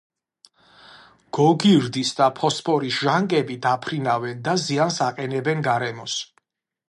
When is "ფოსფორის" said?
2.39-2.97